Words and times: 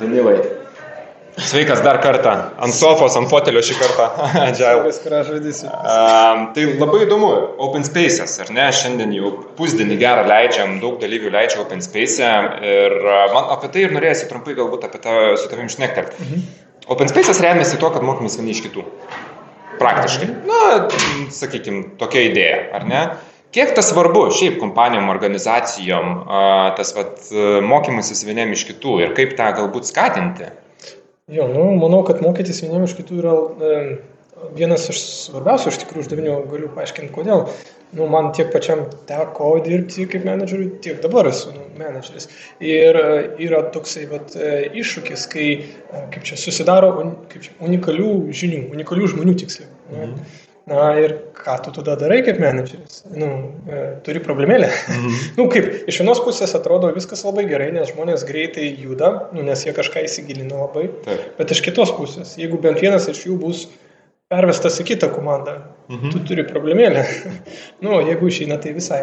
Danilai. 0.00 0.38
Sveikas 1.38 1.82
dar 1.86 2.00
kartą. 2.02 2.32
Ant 2.58 2.74
sofos, 2.74 3.14
ant 3.18 3.30
fotelio 3.30 3.60
šį 3.62 3.76
kartą. 3.78 4.08
Kurią 5.04 5.20
žaidysiu. 5.28 5.68
Um, 5.70 6.48
tai 6.56 6.64
labai 6.72 7.04
įdomu. 7.06 7.30
Open 7.62 7.86
Space'as, 7.86 8.34
ar 8.42 8.50
ne? 8.54 8.66
Šiandien 8.74 9.14
jau 9.14 9.30
pusdienį 9.58 10.00
gerą 10.00 10.26
leidžiam, 10.28 10.78
daug 10.82 10.98
dalyvių 11.02 11.30
leidžia 11.34 11.62
Open 11.62 11.82
Space'e. 11.84 12.32
Ir 12.72 12.96
man 13.34 13.52
apie 13.54 13.70
tai 13.74 13.86
ir 13.86 13.94
norėjusi 13.94 14.28
trumpai 14.32 14.58
galbūt 14.58 14.88
apie 14.88 15.02
tą 15.04 15.16
su 15.38 15.50
tavim 15.52 15.70
šnektarti. 15.70 16.18
Mhm. 16.26 16.44
Open 16.90 17.10
Space'as 17.12 17.42
remiasi 17.44 17.78
tuo, 17.78 17.92
kad 17.94 18.06
mokomės 18.06 18.38
vieni 18.40 18.56
iš 18.56 18.64
kitų. 18.66 18.86
Praktiškai. 19.78 20.32
Mhm. 20.32 20.46
Na, 20.50 21.30
sakykime, 21.38 21.84
tokia 22.02 22.26
idėja, 22.32 22.62
ar 22.74 22.88
ne? 22.88 23.04
Kiek 23.54 23.72
tas 23.76 23.88
svarbu 23.88 24.26
šiaip 24.36 24.58
kompanijom, 24.60 25.08
organizacijom, 25.08 26.18
tas 26.76 26.92
vat, 26.96 27.30
mokymasis 27.64 28.26
vieniem 28.28 28.52
iš 28.52 28.66
kitų 28.68 28.98
ir 29.06 29.14
kaip 29.16 29.32
tą 29.38 29.48
galbūt 29.56 29.88
skatinti? 29.88 30.50
Jo, 31.32 31.48
nu, 31.48 31.64
manau, 31.76 32.02
kad 32.08 32.22
mokytis 32.24 32.62
vieniem 32.64 32.86
iš 32.86 32.94
kitų 32.96 33.18
yra 33.20 33.32
e, 33.36 33.80
vienas 34.56 34.86
iš 34.88 35.00
svarbiausių 35.26 35.72
iš 35.72 35.80
tikrųjų 35.82 36.06
uždavinių, 36.06 36.36
galiu 36.48 36.70
paaiškinti, 36.72 37.12
kodėl. 37.12 37.42
Nu, 37.96 38.06
man 38.12 38.30
tiek 38.36 38.50
pačiam 38.52 38.86
teko 39.08 39.54
dirbti 39.64 40.04
kaip 40.12 40.24
menedžeriui, 40.28 40.70
tiek 40.84 41.02
dabar 41.04 41.28
esu 41.30 41.52
nu, 41.54 41.66
menedžeris. 41.80 42.28
Ir 42.64 42.96
e, 43.00 43.06
yra 43.44 43.62
toksai 43.74 44.04
vat, 44.10 44.32
e, 44.36 44.68
iššūkis, 44.80 45.24
kai 45.32 45.46
e, 45.52 46.02
kaip 46.14 46.24
čia 46.28 46.40
susidaro 46.40 46.94
un, 47.02 47.14
kaip 47.32 47.44
čia, 47.44 47.56
unikalių 47.64 48.12
žinių, 48.40 48.66
unikalių 48.76 49.12
žmonių 49.14 49.36
tiksliau. 49.44 49.68
Mhm. 49.92 50.46
Na 50.68 50.88
ir 51.00 51.14
ką 51.38 51.54
tu 51.64 51.72
tada 51.78 51.94
darai 51.96 52.18
kaip 52.26 52.40
menedžeris? 52.42 53.00
Nu, 53.08 53.28
e, 53.70 53.80
turi 54.04 54.20
problemėlę. 54.24 54.68
Mhm. 54.68 55.16
nu, 55.38 55.46
kaip, 55.52 55.68
iš 55.88 56.00
vienos 56.02 56.20
pusės 56.24 56.52
atrodo 56.58 56.90
viskas 56.96 57.24
labai 57.24 57.46
gerai, 57.48 57.70
nes 57.72 57.88
žmonės 57.92 58.26
greitai 58.28 58.66
juda, 58.76 59.30
nu, 59.36 59.44
nes 59.46 59.64
jie 59.64 59.72
kažką 59.76 60.04
įsigilina 60.04 60.60
labai. 60.66 60.88
Taip. 61.06 61.24
Bet 61.38 61.54
iš 61.54 61.62
kitos 61.64 61.94
pusės, 61.96 62.36
jeigu 62.40 62.60
bent 62.60 62.82
vienas 62.84 63.08
iš 63.08 63.24
jų 63.30 63.38
bus 63.40 63.64
pervestas 64.28 64.76
į 64.82 64.90
kitą 64.90 65.08
komandą, 65.14 65.56
mhm. 65.88 66.12
tu 66.12 66.22
turi 66.28 66.44
problemėlę. 66.50 67.06
nu, 67.84 68.02
jeigu 68.10 68.28
išeina, 68.28 68.60
tai 68.60 68.76
visai. 68.76 69.02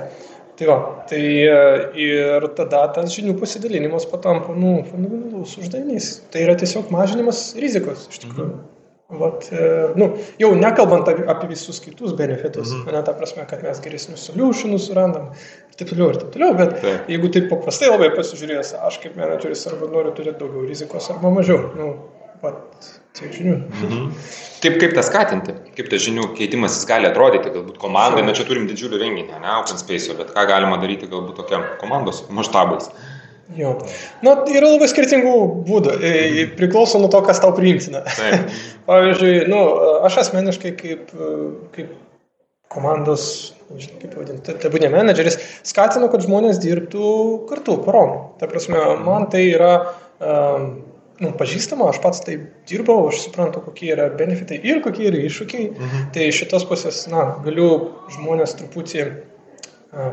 Tai, 0.56 0.70
va, 0.70 0.78
tai 1.10 1.20
e, 1.20 1.58
ir 2.00 2.46
tada 2.56 2.86
tas 2.96 3.10
žinių 3.12 3.34
pasidalinimas 3.42 4.06
patampa, 4.08 4.54
nu, 4.56 4.78
fundamentalus 4.88 5.58
uždavinys. 5.60 6.14
Tai 6.32 6.46
yra 6.46 6.56
tiesiog 6.62 6.94
mažinimas 6.94 7.50
rizikos, 7.60 8.06
iš 8.14 8.22
tikrųjų. 8.24 8.54
Mhm. 8.54 8.72
Vat, 9.08 9.52
e, 9.52 9.92
nu, 9.96 10.08
jau 10.42 10.50
nekalbant 10.58 11.06
apie, 11.08 11.48
visus 11.52 11.78
kitus 11.84 12.16
benefitus, 12.18 12.72
mhm. 12.74 12.90
ne 12.96 13.04
ta 13.06 13.14
prasme, 13.14 13.44
kad 13.46 13.62
mes 13.62 13.78
geresnius 13.84 14.24
solutionus 14.26 14.88
surandam 14.90 15.28
ir 15.70 15.78
taip 15.78 15.92
toliau 15.92 16.10
ir 16.10 16.18
taip 16.24 16.32
toliau, 16.34 16.56
bet 16.58 16.74
taip. 16.82 17.12
jeigu 17.14 17.30
taip 17.36 17.46
paprastai 17.52 17.92
labai 17.92 18.10
pasižiūrės, 18.16 18.74
aš 18.88 18.98
kaip 19.04 19.20
menedžeris 19.20 19.62
arba 19.70 19.92
noriu 19.94 20.16
turėti 20.18 20.42
daugiau 20.42 20.66
rizikos 20.66 21.12
arba 21.14 21.30
mažiau, 21.38 21.68
nu, 21.78 21.92
vat, 22.42 22.90
tiek 23.20 23.30
žinių. 23.36 23.56
Mhm. 23.84 24.08
Kaip, 24.66 24.80
kaip 24.82 24.98
tą 24.98 25.06
skatinti, 25.06 25.54
kaip 25.78 25.94
tas 25.94 26.02
žinių 26.02 26.32
keitimasis 26.40 26.90
gali 26.90 27.06
atrodyti, 27.06 27.54
galbūt 27.54 27.78
komandai, 27.82 28.26
na 28.26 28.34
čia 28.34 28.48
turim 28.50 28.66
didžiulį 28.72 29.04
renginį, 29.04 29.38
ne, 29.38 29.52
Open 29.60 29.78
Space, 29.86 30.18
bet 30.18 30.34
ką 30.34 30.48
galima 30.50 30.82
daryti 30.82 31.12
galbūt 31.12 31.44
tokiam 31.44 31.70
komandos 31.78 32.26
maštabais. 32.34 32.90
Jo. 33.54 33.76
Na, 34.26 34.40
yra 34.50 34.72
labai 34.72 34.88
skirtingų 34.90 35.34
būdų. 35.68 36.00
E, 36.02 36.46
priklauso 36.58 36.98
nuo 37.02 37.12
to, 37.14 37.22
kas 37.28 37.42
tau 37.44 37.54
priimtina. 37.54 38.02
Pavyzdžiui, 38.90 39.36
nu, 39.52 39.60
aš 40.08 40.24
asmeniškai 40.24 40.72
kaip, 40.80 41.14
kaip 41.76 41.94
komandos, 42.74 43.54
nežinau 43.70 44.02
kaip 44.02 44.18
vadinti, 44.18 44.58
tebūnė 44.64 44.90
menedžeris, 44.94 45.38
skatinu, 45.68 46.10
kad 46.12 46.26
žmonės 46.26 46.60
dirbtų 46.64 47.12
kartu, 47.52 47.78
parom. 47.86 48.18
Ta 48.42 48.50
prasme, 48.52 48.82
man 49.06 49.30
tai 49.32 49.46
yra 49.52 49.72
um, 50.18 50.68
nu, 51.22 51.32
pažįstama, 51.38 51.92
aš 51.92 52.02
pats 52.04 52.24
taip 52.26 52.50
dirbau, 52.70 53.06
aš 53.12 53.28
suprantu, 53.28 53.62
kokie 53.68 53.94
yra 53.94 54.10
benefitai 54.18 54.60
ir 54.66 54.82
kokie 54.86 55.08
yra 55.12 55.22
iššūkiai. 55.30 55.70
Mhm. 55.72 56.10
Tai 56.16 56.28
šitos 56.36 56.68
pusės, 56.70 57.06
na, 57.12 57.30
galiu 57.46 57.70
žmonės 58.18 58.58
truputį 58.60 59.08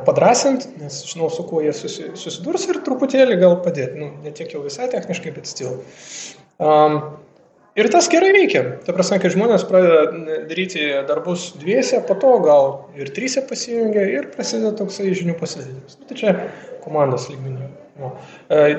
padrasint, 0.06 0.66
nes 0.78 1.00
žinau, 1.08 1.30
su 1.32 1.44
kuo 1.48 1.62
jie 1.64 1.72
susi, 1.74 2.12
susidurs 2.18 2.68
ir 2.70 2.80
truputėlį 2.86 3.38
gal 3.40 3.58
padėti. 3.64 3.98
Nu, 3.98 4.12
ne 4.22 4.32
tiek 4.34 4.52
jau 4.54 4.62
visai 4.64 4.88
techniškai, 4.92 5.32
bet 5.34 5.50
stil. 5.50 5.78
Um, 6.62 6.98
ir 7.78 7.88
tas 7.92 8.08
gerai 8.12 8.30
veikia. 8.36 8.62
Ta 8.86 8.94
prasme, 8.94 9.18
kai 9.22 9.32
žmonės 9.34 9.66
pradeda 9.68 10.36
daryti 10.50 10.86
darbus 11.08 11.50
dviese, 11.58 12.02
po 12.06 12.18
to 12.22 12.36
gal 12.44 12.70
ir 12.98 13.10
trysia 13.16 13.42
pasijungia 13.48 14.06
ir 14.12 14.30
prasideda 14.34 14.74
toksai 14.78 15.10
žinių 15.10 15.38
pasidalinimas. 15.40 15.98
Nu, 15.98 16.10
tai 16.10 16.20
čia 16.20 16.36
komandos 16.84 17.26
lygmenį. 17.32 17.72
No. 18.02 18.14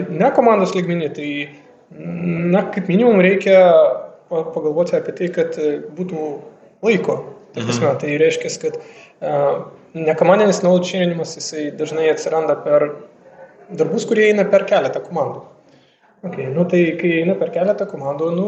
Ne 0.09 0.31
komandos 0.35 0.73
lygmenį, 0.77 1.11
tai 1.17 1.29
na, 1.93 2.63
kaip 2.73 2.89
minimum 2.89 3.21
reikia 3.23 3.59
pagalvoti 4.29 4.97
apie 4.97 5.13
tai, 5.19 5.29
kad 5.35 5.57
būtų 5.97 6.27
laiko. 6.85 7.19
Ta 7.53 7.61
prasme, 7.61 7.87
mhm. 7.87 7.97
tai 8.01 8.17
reiškia, 8.21 8.51
kad 8.61 8.77
uh, 8.81 9.63
Nekomandinis 9.93 10.63
knowledge 10.63 10.89
širinimas, 10.89 11.35
jisai 11.37 11.67
dažnai 11.77 12.07
atsiranda 12.09 12.55
per 12.63 12.87
darbus, 13.69 14.07
kurie 14.09 14.31
eina 14.31 14.45
per 14.49 14.65
keletą 14.69 15.03
komandų. 15.03 15.43
Okay, 16.25 16.47
nu, 16.49 16.65
tai 16.69 16.79
kai 16.97 17.19
eina 17.19 17.35
per 17.37 17.51
keletą 17.53 17.85
komandų, 17.91 18.29
nu, 18.33 18.47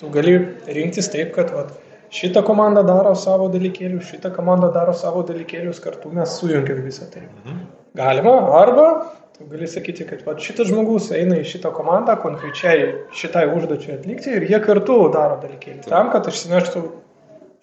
tu 0.00 0.10
gali 0.10 0.34
rinktis 0.66 1.10
taip, 1.12 1.30
kad 1.36 1.52
vat, 1.54 1.70
šitą 2.10 2.42
komandą 2.42 2.82
daro 2.88 3.12
savo 3.14 3.46
dalykėlius, 3.52 4.08
šitą 4.10 4.32
komandą 4.34 4.72
daro 4.74 4.94
savo 4.96 5.22
dalykėlius, 5.28 5.78
kartu 5.84 6.10
mes 6.16 6.34
sujungiam 6.40 6.82
visą 6.82 7.06
tai. 7.12 7.28
Mhm. 7.44 7.60
Galima, 8.00 8.34
arba 8.58 8.88
tu 9.36 9.46
gali 9.52 9.68
sakyti, 9.70 10.08
kad 10.08 10.24
vat, 10.26 10.42
šitas 10.42 10.72
žmogus 10.72 11.12
eina 11.14 11.38
į 11.38 11.46
šitą 11.46 11.70
komandą 11.76 12.18
konkrečiai 12.24 12.90
šitai 13.14 13.46
užduočiai 13.54 14.00
atlikti 14.00 14.34
ir 14.34 14.50
jie 14.50 14.58
kartu 14.66 14.98
daro 15.14 15.38
dalykėlius, 15.44 15.86
tam, 15.86 16.10
kad 16.10 16.26
išsineštų 16.26 16.84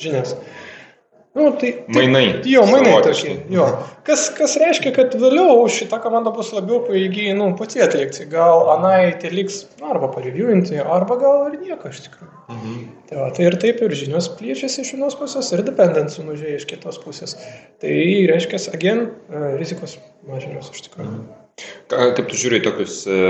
žinias. 0.01 0.35
Nu, 1.37 1.51
tai, 1.51 1.71
tai, 1.71 1.93
mainai. 1.93 2.41
Jo, 2.49 2.63
mainai 2.65 2.95
tokie. 3.05 3.35
Jo. 3.53 3.67
Kas, 4.07 4.23
kas 4.33 4.55
reiškia, 4.57 4.89
kad 4.95 5.13
vėliau 5.21 5.67
šita 5.69 5.99
komanda 6.01 6.31
bus 6.33 6.49
labiau 6.55 6.79
paėgi, 6.87 7.27
nu, 7.37 7.51
pati 7.59 7.83
atlikti. 7.85 8.25
Gal 8.31 8.71
anai 8.73 9.11
tai 9.21 9.29
liks 9.35 9.59
arba 9.85 10.09
pareviewinti, 10.15 10.79
arba 10.81 11.19
gal 11.21 11.43
ir 11.51 11.59
nieko 11.61 11.91
iš 11.93 11.99
tikrųjų. 12.07 12.31
Mhm. 12.55 12.79
Tai, 13.09 13.19
va, 13.19 13.27
tai 13.37 13.45
ir 13.51 13.57
taip 13.61 13.83
ir 13.85 13.93
žinios 13.99 14.31
plėčiasi 14.39 14.81
iš 14.81 14.95
vienos 14.95 15.17
pusės 15.19 15.51
ir 15.53 15.61
dependence 15.67 16.17
sumažėja 16.17 16.57
iš 16.57 16.65
kitos 16.71 16.97
pusės. 17.03 17.35
Tai 17.83 17.97
reiškia, 18.31 18.63
again, 18.73 19.03
e, 19.29 19.43
rizikos 19.61 19.99
mažinimas 20.25 20.71
iš 20.73 20.87
tikrųjų. 20.87 21.11
Mhm. 21.11 21.43
Kaip 21.93 22.25
tu 22.31 22.37
žiūri 22.37 22.63
tokius 22.65 23.03
e, 23.05 23.21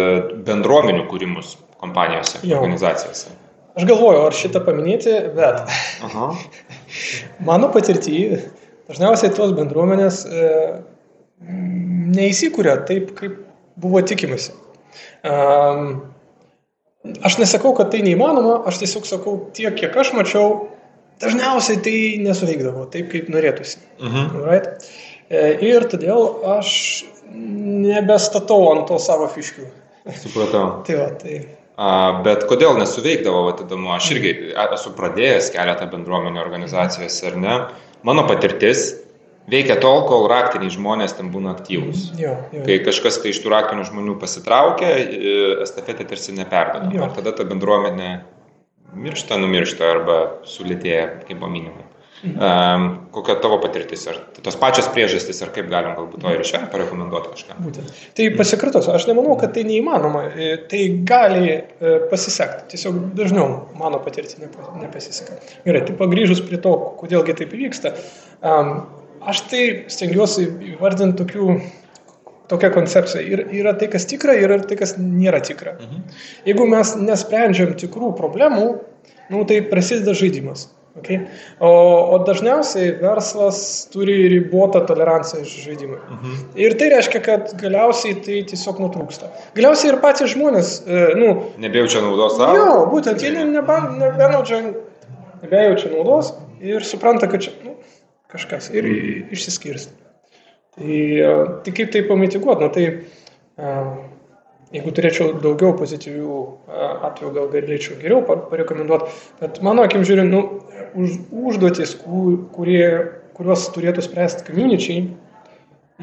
bendruomenių 0.48 1.10
kūrimus 1.12 1.58
kompanijose, 1.84 2.40
jo. 2.48 2.62
organizacijose? 2.62 3.36
Aš 3.78 3.86
galvoju, 3.86 4.22
ar 4.26 4.34
šitą 4.34 4.64
paminėti, 4.66 5.14
bet 5.38 5.70
Aha. 6.08 6.32
mano 7.50 7.70
patirtyje 7.74 8.40
dažniausiai 8.88 9.34
tos 9.36 9.52
bendruomenės 9.58 10.24
e, 10.26 10.46
neįsikūrė 12.18 12.78
taip, 12.88 13.12
kaip 13.20 13.36
buvo 13.78 14.02
tikimasi. 14.02 14.56
Um, 15.28 15.92
aš 17.28 17.38
nesakau, 17.42 17.76
kad 17.78 17.92
tai 17.94 18.02
neįmanoma, 18.06 18.64
aš 18.70 18.82
tiesiog 18.82 19.06
sakau 19.10 19.36
tiek, 19.54 19.76
kiek 19.78 19.94
aš 19.94 20.14
mačiau, 20.18 20.72
dažniausiai 21.22 21.82
tai 21.84 21.98
nesuveikdavo 22.24 22.88
taip, 22.94 23.12
kaip 23.14 23.30
norėtųsi. 23.34 23.78
Uh 24.00 24.08
mhm. 24.08 24.26
-huh. 24.32 24.48
right? 24.50 24.90
e, 25.30 25.54
ir 25.70 25.86
todėl 25.92 26.42
aš 26.58 27.06
nebestatau 27.34 28.72
ant 28.72 28.88
to 28.90 29.00
savo 29.00 29.28
fiškių. 29.28 29.70
Supratau. 30.24 30.68
tai 30.88 30.96
va, 30.96 31.10
tai 31.22 31.42
Bet 32.26 32.48
kodėl 32.50 32.80
nesuveikdavo, 32.80 33.44
vat, 33.52 33.60
įdomu, 33.62 33.92
aš 33.94 34.08
irgi 34.16 34.32
esu 34.74 34.94
pradėjęs 34.98 35.52
keletą 35.54 35.86
bendruomenių 35.92 36.42
organizacijose, 36.42 37.28
ar 37.30 37.36
ne? 37.38 37.58
Mano 38.08 38.24
patirtis 38.26 38.96
veikia 39.52 39.78
tol, 39.82 40.02
kol 40.10 40.26
raktiniai 40.32 40.74
žmonės 40.74 41.14
ten 41.20 41.30
būna 41.34 41.54
aktyvūs. 41.54 42.08
Jo, 42.18 42.34
jo. 42.56 42.64
Kai 42.66 42.80
kažkas 42.86 43.22
tai 43.22 43.30
iš 43.34 43.44
tų 43.44 43.54
raktinių 43.54 43.86
žmonių 43.92 44.18
pasitraukia, 44.22 44.90
estafetė 45.68 46.08
tarsi 46.10 46.34
neperdodama. 46.40 47.12
Tada 47.14 47.36
ta 47.38 47.46
bendruomenė 47.46 48.10
miršta, 48.98 49.38
numiršta 49.38 49.94
arba 49.94 50.18
sulėtėja, 50.50 51.06
kaip 51.30 51.46
minimum. 51.46 51.86
Um, 52.26 52.86
kokia 53.14 53.36
tavo 53.44 53.60
patirtis, 53.62 54.08
ar 54.10 54.16
tos 54.42 54.56
pačios 54.58 54.88
priežastys, 54.90 55.38
ar 55.46 55.52
kaip 55.54 55.68
galim 55.70 55.94
galbūt 55.94 56.24
to 56.24 56.32
ir 56.34 56.42
iš 56.42 56.50
čia 56.50 56.62
parekomenduoti 56.74 57.30
kažką? 57.36 57.58
Būtent. 57.62 57.92
Tai 58.18 58.26
pasikartosiu, 58.40 58.90
aš 58.98 59.06
nemanau, 59.06 59.36
kad 59.38 59.54
tai 59.54 59.62
neįmanoma, 59.68 60.24
e, 60.34 60.48
tai 60.72 60.80
gali 61.06 61.52
e, 61.54 61.92
pasisekti, 62.10 62.72
tiesiog 62.72 62.98
dažniau 63.18 63.60
mano 63.78 64.00
patirtis 64.02 64.40
nepasiseka. 64.42 65.38
Gerai, 65.68 65.84
tai 65.86 65.94
pagrįžus 66.00 66.42
prie 66.48 66.58
to, 66.64 66.74
kodėlgi 66.98 67.36
taip 67.38 67.54
įvyksta, 67.54 67.94
um, 68.42 68.72
aš 69.22 69.44
tai 69.52 69.62
stengiuosi 69.94 70.48
įvardinti 70.74 71.22
tokių 71.22 71.60
tokia 72.50 72.72
koncepcija. 72.74 73.22
Ir 73.22 73.44
yra 73.60 73.76
tai, 73.78 73.92
kas 73.94 74.08
tikra, 74.10 74.34
ir 74.34 74.50
yra 74.50 74.58
tai, 74.66 74.80
kas 74.80 74.96
nėra 74.98 75.44
tikra. 75.46 75.76
Mhm. 75.78 76.18
Jeigu 76.50 76.66
mes 76.74 76.96
nesprendžiam 76.98 77.78
tikrų 77.78 78.16
problemų, 78.18 78.66
nu, 79.30 79.46
tai 79.46 79.62
prasideda 79.70 80.18
žaidimas. 80.18 80.72
Okay? 80.98 81.20
O, 81.60 81.70
o 82.14 82.18
dažniausiai 82.26 82.96
verslas 83.02 83.60
turi 83.94 84.16
ribotą 84.32 84.82
toleranciją 84.90 85.44
žaidimui. 85.46 86.00
Mhm. 86.00 86.40
Ir 86.64 86.76
tai 86.80 86.90
reiškia, 86.96 87.22
kad 87.26 87.54
galiausiai 87.62 88.18
tai 88.26 88.40
tiesiog 88.50 88.82
nutrūksta. 88.82 89.30
Galiausiai 89.58 89.94
ir 89.94 90.00
patys 90.04 90.34
žmonės, 90.34 90.74
e, 90.88 91.06
nu, 91.20 91.30
nebejaučia 91.62 92.02
naudos 92.06 92.38
savo. 92.40 92.58
Jo, 92.58 92.74
būtent 92.94 93.24
jie 93.24 93.32
neba, 93.38 93.80
nebenaučia, 93.94 94.64
nebejaučia 95.46 95.94
naudos 95.94 96.34
ir 96.66 96.86
supranta, 96.88 97.30
kad 97.30 97.46
čia 97.46 97.54
nu, 97.62 97.78
kažkas 98.34 98.72
ir 98.74 98.90
išsiskirsta. 99.36 99.94
Tai, 100.78 100.92
e, 100.98 101.34
tai 101.66 101.78
kaip 101.78 101.94
tai 101.94 102.06
pamitiguoti? 102.10 102.66
Nu, 102.66 102.74
tai, 102.74 102.88
uh, 103.58 103.96
Jeigu 104.76 104.92
turėčiau 104.92 105.38
daugiau 105.40 105.72
pozityvių 105.80 106.38
atvejų, 107.08 107.30
gal 107.38 107.46
galėčiau 107.54 107.96
geriau 108.02 108.18
parekomenduoti, 108.28 109.14
bet 109.40 109.62
mano 109.64 109.86
akim 109.88 110.04
žiūrint, 110.04 110.28
nu, 110.28 110.42
už, 110.98 111.18
užduotis, 111.32 111.96
kurie, 112.56 112.90
kuriuos 113.38 113.68
turėtų 113.76 114.04
spręsti 114.06 114.48
community, 114.50 114.98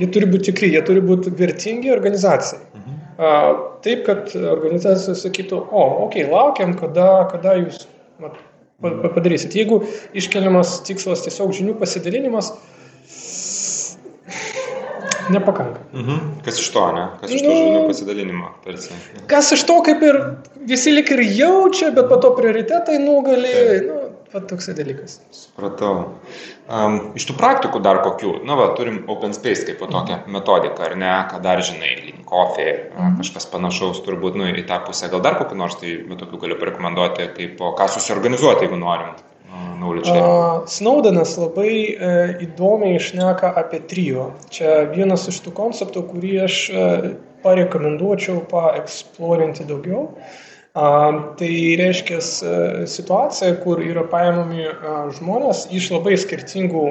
jie 0.01 0.09
turi 0.15 0.31
būti 0.31 0.51
tikri, 0.51 0.73
jie 0.75 0.83
turi 0.87 1.03
būti 1.05 1.33
vertingi 1.39 1.93
organizacijai. 1.95 2.63
Mhm. 2.79 3.01
A, 3.15 3.33
taip, 3.87 4.07
kad 4.09 4.33
organizacija 4.35 5.15
sakytų, 5.19 5.61
o, 5.71 5.85
okei, 6.07 6.25
okay, 6.25 6.31
laukiam, 6.33 6.75
kada, 6.79 7.09
kada 7.31 7.59
jūs 7.61 7.85
mat, 8.23 8.39
padarysit. 8.83 9.55
Jeigu 9.55 9.85
iškeliamas 10.17 10.81
tikslas 10.87 11.23
tiesiog 11.27 11.55
žinių 11.55 11.77
pasidalinimas, 11.79 12.53
nepakanka. 15.31 15.81
Mhm. 15.95 16.19
Kas 16.45 16.59
iš 16.61 16.71
to, 16.75 16.85
ne? 16.93 17.05
Kas 17.21 17.33
iš 17.33 17.43
to 17.43 17.51
nu, 17.51 17.57
žinių 17.61 17.83
pasidalinimo? 17.89 18.51
Tarsi. 18.65 18.97
Kas 19.31 19.53
iš 19.57 19.65
to, 19.69 19.79
kaip 19.87 20.03
ir 20.05 20.19
visi 20.69 20.93
lik 20.93 21.11
ir 21.15 21.23
jaučia, 21.25 21.91
bet 21.97 22.11
po 22.11 22.19
to 22.21 22.35
prioritetai 22.37 22.99
nugali. 23.03 23.55
Nu, 23.89 24.01
Pat 24.35 24.49
toksai 24.51 24.73
dalykas. 24.75 25.21
Supratau. 25.31 25.91
Um, 26.67 26.97
iš 27.15 27.29
tų 27.29 27.37
praktikų 27.39 27.79
dar 27.85 28.01
kokių, 28.03 28.33
na, 28.43 28.57
va, 28.59 28.65
turim 28.75 29.05
Open 29.13 29.31
Space 29.37 29.63
kaip 29.69 29.79
tokią 29.79 30.17
mhm. 30.17 30.33
metodiką, 30.35 30.89
ar 30.89 30.97
ne, 30.99 31.13
ką 31.31 31.39
dar 31.45 31.63
žinai, 31.63 31.93
Link 32.01 32.25
Coffee, 32.27 32.73
mhm. 32.89 33.21
kažkas 33.21 33.47
panašaus 33.53 34.01
turbūt, 34.03 34.35
nu, 34.41 34.49
į 34.51 34.65
tą 34.67 34.81
pusę, 34.89 35.07
gal 35.13 35.23
dar 35.23 35.39
kokį 35.39 35.59
nors, 35.61 35.77
tai 35.79 36.01
tokių 36.19 36.41
galiu 36.43 36.59
parekomenduoti, 36.59 37.29
kaip 37.37 37.63
ką 37.79 37.87
susiorganizuoti, 37.95 38.67
jeigu 38.67 38.81
norim. 38.83 39.15
Uh, 39.85 40.65
Snowdenas 40.71 41.37
labai 41.39 41.71
e, 41.71 42.09
įdomiai 42.43 42.97
išneka 42.99 43.53
apie 43.61 43.79
trio. 43.87 44.33
Čia 44.51 44.81
vienas 44.91 45.29
iš 45.31 45.39
tų 45.45 45.53
konceptų, 45.55 46.03
kurį 46.09 46.33
aš 46.47 46.57
e, 46.73 46.87
parekomenduočiau 47.45 48.41
paeksplorinti 48.51 49.69
daugiau. 49.69 50.09
Uh, 50.09 50.43
tai 50.75 51.51
reiškia 51.79 52.19
e, 52.19 52.55
situacija, 52.91 53.53
kur 53.63 53.83
yra 53.85 54.03
paimami 54.11 54.65
uh, 54.67 55.05
žmonės 55.15 55.69
iš 55.71 55.93
labai 55.95 56.17
skirtingų 56.19 56.87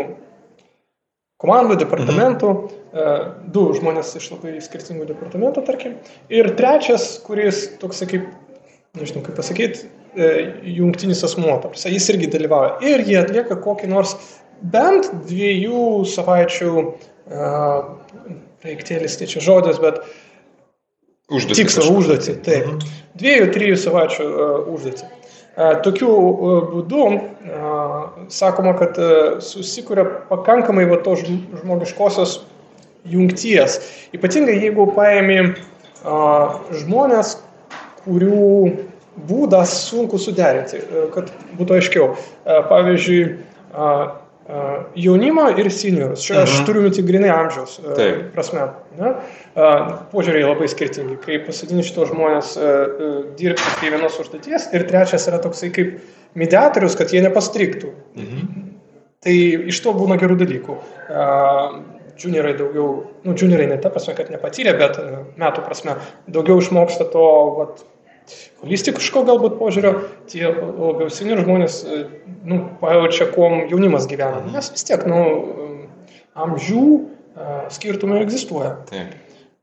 komandų, 1.43 1.75
departamentų, 1.81 2.51
mhm. 2.93 3.49
du 3.51 3.65
žmonės 3.75 4.13
iš 4.15 4.29
labai 4.31 4.53
skirtingų 4.63 5.09
departamentų, 5.09 5.65
tarkim, 5.67 5.97
ir 6.31 6.53
trečias, 6.55 7.17
kuris 7.25 7.65
toksai 7.81 8.07
kaip, 8.13 8.29
nežinau 8.95 9.25
kaip 9.25 9.35
pasakyti, 9.35 9.89
E, 10.13 10.25
jungtinis 10.77 11.23
asmuo, 11.25 11.55
tarsi, 11.63 11.89
jis 11.89 12.05
irgi 12.13 12.29
dalyvauja. 12.35 12.75
Ir 12.85 13.01
jie 13.07 13.15
atlieka 13.17 13.57
kokį 13.63 13.89
nors 13.89 14.13
bent 14.73 15.09
dviejų 15.25 16.03
savaičių, 16.11 16.83
reiktėlis 18.63 19.17
tai 19.17 19.27
čia 19.31 19.41
žodis, 19.41 19.79
bet 19.81 20.03
užduotį. 21.33 21.59
Tikslą 21.61 21.89
užduotį, 21.97 22.37
taip. 22.45 22.69
Mhm. 22.69 22.95
Dviejų, 23.19 23.49
trijų 23.53 23.81
savaičių 23.83 24.29
uh, 24.29 24.55
užduotį. 24.73 25.09
Uh, 25.53 25.75
tokiu 25.85 26.09
uh, 26.09 26.55
būdu 26.71 27.03
uh, 27.09 27.19
sakoma, 28.33 28.73
kad 28.79 28.97
uh, 29.01 29.11
susikuria 29.43 30.07
pakankamai 30.31 30.87
va 30.89 30.97
tos 31.05 31.21
žmogiškosios 31.27 32.39
jungties. 33.09 33.77
Ypatingai 34.17 34.57
jeigu 34.63 34.87
paėmė 34.95 35.39
uh, 35.51 36.57
žmonės, 36.81 37.37
kurių 38.03 38.73
būdas 39.29 39.73
sunku 39.89 40.17
suderinti, 40.17 40.79
e, 40.81 41.05
kad 41.13 41.29
būtų 41.57 41.77
aiškiau. 41.77 42.09
E, 42.13 42.59
pavyzdžiui, 42.69 43.23
jaunimo 44.99 45.45
ir 45.55 45.69
seniorus. 45.71 46.23
Čia 46.25 46.41
aš 46.43 46.57
mhm. 46.57 46.65
turiu 46.67 46.89
tik 46.91 47.05
grinai 47.07 47.31
amžiaus 47.31 47.77
Taip. 47.95 48.25
prasme. 48.35 48.65
Ne? 48.99 49.13
Požiūriai 50.11 50.43
labai 50.49 50.67
skirtingi. 50.71 51.15
Kai 51.23 51.39
pasadini 51.45 51.85
šitos 51.85 52.11
žmonės 52.11 52.57
dirbti 53.39 53.77
prie 53.79 53.93
vienos 53.93 54.19
užduoties 54.19 54.67
ir 54.75 54.85
trečias 54.89 55.29
yra 55.31 55.39
toksai 55.43 55.71
kaip 55.75 55.95
mediatorius, 56.39 56.97
kad 56.99 57.13
jie 57.13 57.23
nepastriktų. 57.23 57.93
Mhm. 58.19 58.51
Tai 59.23 59.33
iš 59.71 59.79
to 59.79 59.93
būna 59.95 60.17
gerų 60.19 60.35
dalykų. 60.41 60.77
Juniorai 62.19 62.53
daugiau, 62.59 62.89
nu, 63.25 63.33
juniorai 63.33 63.65
ne 63.71 63.77
ta 63.81 63.89
prasme, 63.89 64.13
kad 64.17 64.29
nepatyrė, 64.29 64.75
bet 64.77 64.99
metų 65.39 65.63
prasme 65.65 65.95
daugiau 66.29 66.59
išmoksta 66.61 67.07
to 67.11 67.23
vat, 67.57 67.81
holistiško 68.61 69.23
galbūt 69.27 69.57
požiūrio, 69.59 69.93
tie 70.31 70.45
labiau 70.49 71.09
seniai 71.11 71.41
žmonės 71.41 71.79
e, 71.83 72.03
nu, 72.47 72.61
pajaučia, 72.81 73.29
kuom 73.33 73.65
jaunimas 73.71 74.07
gyvena. 74.09 74.43
Mhm. 74.43 74.55
Nes 74.55 74.71
vis 74.73 74.87
tiek, 74.87 75.03
nu, 75.09 75.23
amžių 76.33 76.85
e, 76.93 77.49
skirtumai 77.73 78.23
egzistuoja. 78.23 78.77
Taip. 78.89 79.17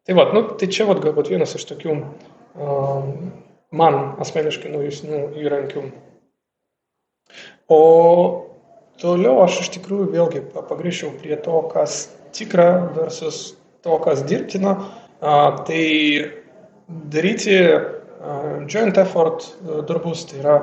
Tai, 0.07 0.17
va, 0.17 0.27
nu, 0.35 0.45
tai 0.59 0.71
čia 0.73 0.87
vat, 0.89 1.01
galbūt 1.05 1.29
vienas 1.31 1.53
iš 1.55 1.67
tokių 1.69 1.93
um, 1.95 3.11
man 3.77 3.99
asmeniškai 4.23 4.73
naujesnių 4.73 5.21
įrankių. 5.39 5.85
O 7.71 7.83
toliau 8.99 9.37
aš 9.45 9.61
iš 9.65 9.71
tikrųjų 9.77 10.09
vėlgi 10.15 10.43
pagrįžčiau 10.57 11.13
prie 11.21 11.37
to, 11.45 11.61
kas 11.71 12.09
tikra 12.35 12.91
versus 12.97 13.53
to, 13.85 14.01
kas 14.03 14.25
dirbtina. 14.27 14.75
A, 15.21 15.37
tai 15.69 15.85
daryti 16.89 17.61
joint 18.69 18.99
effort 18.99 19.47
darbus, 19.89 20.25
tai 20.29 20.41
yra 20.43 20.57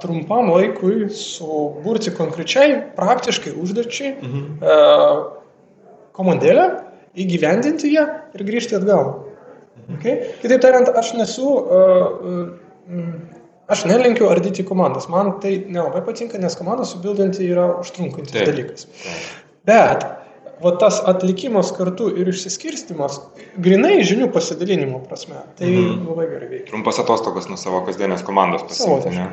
trumpam 0.00 0.48
laikui 0.54 1.10
suburti 1.12 2.12
konkrečiai, 2.16 2.78
praktiškai 2.96 3.52
užduočiai 3.60 4.14
mhm. 4.16 4.46
komandėlę, 6.16 6.66
įgyvendinti 7.20 7.92
ją 7.92 8.06
ir 8.34 8.46
grįžti 8.48 8.78
atgal. 8.78 9.12
Mhm. 9.84 9.98
Okay? 9.98 10.18
Kitaip 10.42 10.64
tariant, 10.64 10.88
aš 10.96 11.12
nesu, 11.18 11.50
aš 13.68 13.86
nelinkiu 13.90 14.30
ardyti 14.32 14.64
komandas. 14.66 15.10
Man 15.12 15.36
tai 15.44 15.58
nelabai 15.68 16.04
patinka, 16.06 16.40
nes 16.40 16.56
komandą 16.56 16.88
subildinti 16.88 17.50
yra 17.52 17.68
užtrunkantis 17.82 18.40
dalykas. 18.40 18.88
Bet 19.68 20.08
va 20.64 20.72
tas 20.80 21.00
atlikimas 21.10 21.70
kartu 21.76 22.08
ir 22.20 22.28
išsiskirstimas, 22.32 23.20
grinai 23.60 23.98
žinių 24.06 24.30
pasidalinimo 24.34 25.00
prasme, 25.08 25.42
tai 25.58 25.70
mhm. 25.70 26.04
labai 26.08 26.28
gerai 26.30 26.50
veikia. 26.50 26.68
Trumpas 26.72 27.00
atostogas 27.02 27.48
nuo 27.50 27.58
savo 27.60 27.82
kasdienės 27.86 28.24
komandos 28.26 28.66
pasidalinimo. 28.70 29.30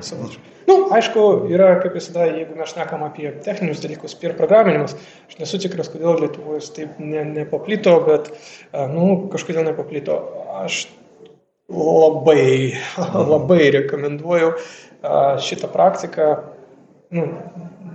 Na, 0.67 0.75
nu, 0.77 0.77
aišku, 0.95 1.25
yra, 1.51 1.73
kaip 1.81 1.97
visada, 1.97 2.27
jeigu 2.29 2.55
mes 2.59 2.71
šnekam 2.71 3.03
apie 3.07 3.31
techninius 3.45 3.81
dalykus, 3.83 4.15
ir 4.23 4.37
programinimus, 4.37 4.95
aš 5.31 5.39
nesu 5.41 5.59
tikras, 5.63 5.89
kodėl 5.91 6.21
Lietuvoje 6.21 6.63
taip 6.75 6.99
ne, 7.01 7.25
nepaplito, 7.41 7.95
bet, 8.07 8.31
nu, 8.93 9.07
kažkodėl 9.33 9.65
nepaplito. 9.71 10.21
Aš 10.61 10.85
labai, 11.71 12.77
labai 13.33 13.61
rekomenduoju 13.79 14.53
šitą 15.41 15.69
praktiką, 15.71 16.33
nu, 17.11 17.27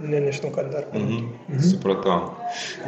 Ne, 0.02 0.20
nežinau, 0.20 0.50
kad 0.52 0.68
dar. 0.72 0.84
Mhm. 0.92 1.28
Mhm. 1.48 1.60
Supratau. 1.60 2.36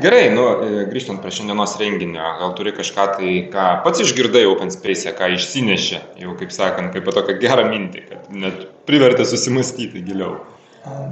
Gerai, 0.03 0.29
nu, 0.35 0.45
e, 0.65 0.85
grįžtant 0.91 1.23
prie 1.23 1.33
šiandienos 1.33 1.77
renginio, 1.81 2.25
gal 2.41 2.53
turi 2.59 2.75
kažką 2.77 3.07
tai, 3.17 3.33
ką 3.53 3.65
pats 3.85 4.03
išgirdai 4.05 4.45
Open 4.51 4.71
Space, 4.75 5.15
ką 5.17 5.31
išsinešė, 5.39 6.03
jau 6.23 6.37
kaip 6.39 6.53
sakant, 6.55 6.93
kaip 6.93 7.09
tokią 7.17 7.39
gerą 7.41 7.65
mintį, 7.71 8.05
kad 8.11 8.29
net 8.45 8.67
privertė 8.89 9.25
susimastyti 9.29 10.05
giliau. 10.05 10.37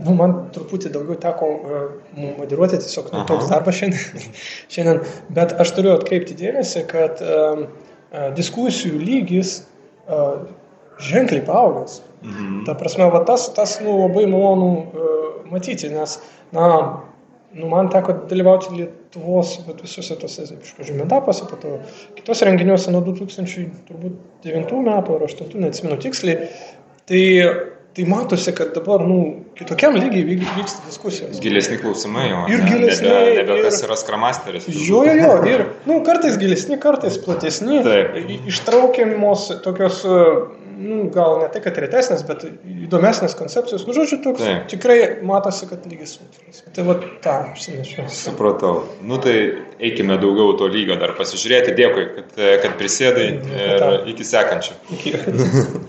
Nu, 0.05 0.15
man 0.17 0.37
truputį 0.55 0.93
daugiau 0.95 1.17
teko 1.21 1.49
uh, 1.53 1.81
moderuoti, 2.39 2.79
tiesiog 2.81 3.11
nu, 3.13 3.25
toks 3.29 3.49
darbas 3.51 3.81
šiandien, 3.81 4.37
šiandien, 4.73 5.01
bet 5.37 5.57
aš 5.61 5.75
turiu 5.77 5.95
atkreipti 5.97 6.37
dėmesį, 6.39 6.85
kad 6.93 7.25
uh, 7.25 7.67
diskusijų 8.37 9.01
lygis 9.01 9.59
uh, 10.07 10.47
ženkliai 10.99 11.45
paaugęs. 11.47 12.01
Mhm. 12.23 12.65
Ta 12.67 12.75
prasme, 12.75 13.11
va, 13.11 13.21
tas, 13.25 13.51
tas 13.55 13.79
nu, 13.85 13.99
labai 14.07 14.27
malonu 14.31 14.71
uh, 14.77 15.27
matyti, 15.51 15.91
nes, 15.93 16.19
na, 16.53 16.71
nu, 17.55 17.69
man 17.71 17.91
teko 17.93 18.17
dalyvauti 18.31 18.75
Lietuvos 18.75 19.59
visuose 19.83 20.17
tose, 20.21 20.49
iš 20.57 20.75
pradžių 20.79 20.99
metapuose, 21.03 21.47
po 21.51 21.61
to 21.61 21.79
kitose 22.19 22.49
renginiuose 22.49 22.95
nuo 22.95 23.05
2009 23.07 23.71
metų 24.43 24.91
ar 24.91 25.25
2008, 25.25 25.63
neatsimenu 25.63 26.01
tiksliai. 26.03 26.51
Tai, 27.07 27.23
tai 27.95 28.05
matosi, 28.11 28.53
kad 28.57 28.75
dabar, 28.75 29.05
nu, 29.07 29.47
kitokiam 29.57 29.95
lygiai 29.95 30.41
vyksta 30.59 30.83
diskusijos. 30.89 31.39
Gilesni 31.45 31.79
klausimai 31.81 32.27
jau. 32.33 32.43
Ir 32.51 32.67
gilesni. 32.67 33.07
Nebe, 33.07 33.37
nebe 33.39 33.63
kas 33.69 33.79
yra 33.87 33.97
skramasteris. 34.01 34.67
Jo, 34.69 35.05
jo, 35.07 35.15
jo. 35.21 35.31
Ir, 35.53 35.65
nu, 35.87 36.01
kartais 36.05 36.37
gilesni, 36.41 36.81
kartais 36.83 37.21
platesni. 37.23 37.79
Taip. 37.87 38.19
Ištraukiamos 38.51 39.49
tokios 39.65 40.03
nu, 40.77 40.99
gal 41.15 41.41
ne 41.41 41.49
tai, 41.53 41.63
kad 41.65 41.79
retesnės, 41.81 42.23
bet 42.29 42.45
įdomesnės 42.87 43.37
koncepcijos. 43.39 43.87
Nu, 43.89 43.95
žodžiu, 43.97 44.21
toks 44.25 44.45
Taip. 44.45 44.69
tikrai 44.73 44.99
matosi, 45.27 45.69
kad 45.71 45.87
lygis 45.89 46.17
sutras. 46.19 46.63
Tai 46.77 46.87
va 46.89 46.99
tą 47.25 47.37
apsinešiau. 47.51 48.07
Supratau. 48.13 48.85
Nu 49.07 49.21
tai 49.23 49.37
eikime 49.81 50.21
daugiau 50.23 50.57
to 50.61 50.69
lygio 50.73 50.99
dar 51.01 51.17
pasižiūrėti. 51.19 51.77
Dėkui, 51.79 52.07
kad, 52.19 52.41
kad 52.65 52.79
prisėdai 52.81 53.29
ir 53.67 54.15
iki 54.15 54.27
sekančio. 54.27 54.79
Iki. 54.99 55.17